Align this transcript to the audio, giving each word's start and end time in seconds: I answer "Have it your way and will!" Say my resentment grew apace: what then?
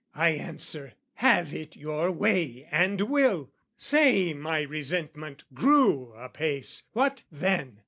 I 0.15 0.29
answer 0.29 0.93
"Have 1.13 1.53
it 1.53 1.75
your 1.75 2.11
way 2.11 2.67
and 2.71 2.99
will!" 3.01 3.51
Say 3.77 4.33
my 4.33 4.61
resentment 4.63 5.43
grew 5.53 6.13
apace: 6.15 6.85
what 6.93 7.23
then? 7.31 7.79